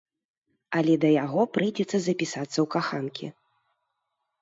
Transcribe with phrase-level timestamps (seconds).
[0.79, 3.27] Але да яго прыйдзецца запісацца ў каханкі.